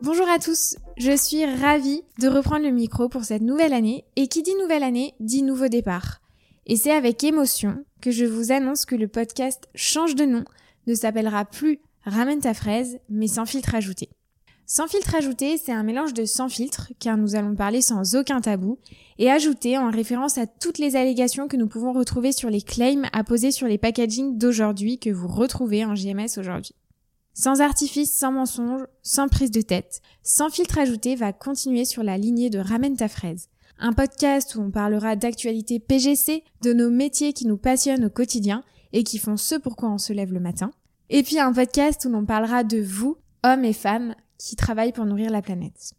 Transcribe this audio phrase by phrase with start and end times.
[0.00, 4.28] Bonjour à tous, je suis ravie de reprendre le micro pour cette nouvelle année et
[4.28, 6.20] qui dit nouvelle année dit nouveau départ.
[6.66, 10.44] Et c'est avec émotion que je vous annonce que le podcast change de nom,
[10.86, 14.08] ne s'appellera plus Ramène ta fraise, mais sans filtre ajouté.
[14.66, 18.40] Sans filtre ajouté, c'est un mélange de sans filtre, car nous allons parler sans aucun
[18.40, 18.78] tabou,
[19.18, 23.08] et ajouté en référence à toutes les allégations que nous pouvons retrouver sur les claims
[23.12, 26.76] apposés sur les packagings d'aujourd'hui que vous retrouvez en GMS aujourd'hui.
[27.40, 32.18] Sans artifice, sans mensonge, sans prise de tête, sans filtre ajouté va continuer sur la
[32.18, 33.48] lignée de Ramène ta fraise.
[33.78, 38.64] Un podcast où on parlera d'actualité PGC, de nos métiers qui nous passionnent au quotidien
[38.92, 40.72] et qui font ce pourquoi on se lève le matin.
[41.10, 45.06] Et puis un podcast où l'on parlera de vous, hommes et femmes, qui travaillent pour
[45.06, 45.92] nourrir la planète.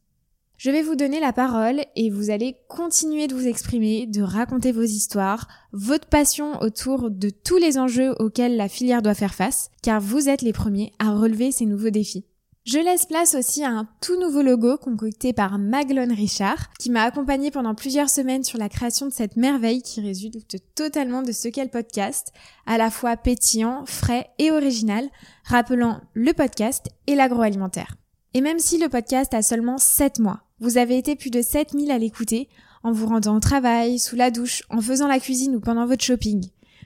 [0.59, 4.73] Je vais vous donner la parole et vous allez continuer de vous exprimer, de raconter
[4.73, 9.71] vos histoires, votre passion autour de tous les enjeux auxquels la filière doit faire face,
[9.81, 12.25] car vous êtes les premiers à relever ces nouveaux défis.
[12.65, 17.03] Je laisse place aussi à un tout nouveau logo concocté par Maglone Richard, qui m'a
[17.03, 21.47] accompagné pendant plusieurs semaines sur la création de cette merveille qui résulte totalement de ce
[21.47, 22.33] qu'est le podcast,
[22.65, 25.07] à la fois pétillant, frais et original,
[25.45, 27.95] rappelant le podcast et l'agroalimentaire.
[28.33, 31.91] Et même si le podcast a seulement 7 mois, vous avez été plus de 7000
[31.91, 32.49] à l'écouter,
[32.83, 36.03] en vous rendant au travail, sous la douche, en faisant la cuisine ou pendant votre
[36.03, 36.45] shopping.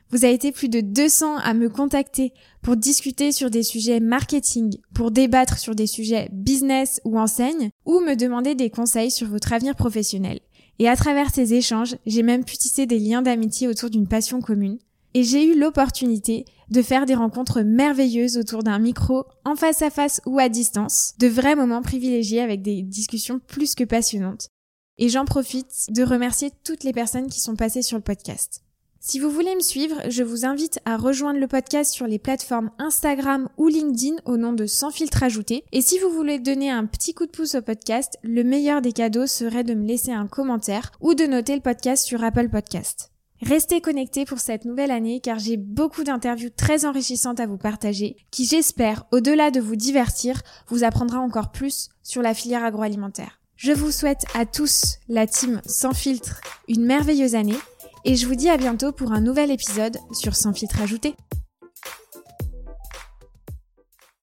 [0.09, 4.77] Vous avez été plus de 200 à me contacter pour discuter sur des sujets marketing,
[4.93, 9.53] pour débattre sur des sujets business ou enseigne, ou me demander des conseils sur votre
[9.53, 10.39] avenir professionnel.
[10.79, 14.41] Et à travers ces échanges, j'ai même pu tisser des liens d'amitié autour d'une passion
[14.41, 14.77] commune.
[15.13, 19.89] Et j'ai eu l'opportunité de faire des rencontres merveilleuses autour d'un micro, en face à
[19.89, 24.49] face ou à distance, de vrais moments privilégiés avec des discussions plus que passionnantes.
[24.97, 28.63] Et j'en profite de remercier toutes les personnes qui sont passées sur le podcast.
[29.05, 32.71] Si vous voulez me suivre, je vous invite à rejoindre le podcast sur les plateformes
[32.79, 35.65] Instagram ou LinkedIn au nom de Sans filtre ajouté.
[35.73, 38.93] Et si vous voulez donner un petit coup de pouce au podcast, le meilleur des
[38.93, 43.12] cadeaux serait de me laisser un commentaire ou de noter le podcast sur Apple Podcast.
[43.45, 48.15] Restez connectés pour cette nouvelle année car j'ai beaucoup d'interviews très enrichissantes à vous partager
[48.31, 53.41] qui j'espère, au-delà de vous divertir, vous apprendra encore plus sur la filière agroalimentaire.
[53.57, 56.39] Je vous souhaite à tous, la team Sans filtre,
[56.69, 57.57] une merveilleuse année
[58.05, 61.13] et je vous dis à bientôt pour un nouvel épisode sur Sans filtre ajouté.